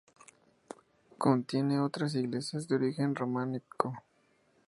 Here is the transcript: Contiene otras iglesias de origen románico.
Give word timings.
Contiene 1.19 1.79
otras 1.79 2.15
iglesias 2.15 2.67
de 2.67 2.73
origen 2.75 3.13
románico. 3.13 4.01